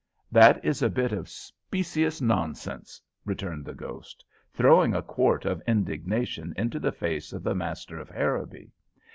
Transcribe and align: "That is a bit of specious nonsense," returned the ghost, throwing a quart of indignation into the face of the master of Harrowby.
"That 0.31 0.65
is 0.65 0.81
a 0.81 0.89
bit 0.89 1.11
of 1.13 1.29
specious 1.29 2.21
nonsense," 2.21 2.99
returned 3.23 3.65
the 3.65 3.75
ghost, 3.75 4.25
throwing 4.51 4.95
a 4.95 5.03
quart 5.03 5.45
of 5.45 5.61
indignation 5.67 6.55
into 6.57 6.79
the 6.79 6.91
face 6.91 7.33
of 7.33 7.43
the 7.43 7.53
master 7.53 7.99
of 7.99 8.09
Harrowby. 8.09 8.71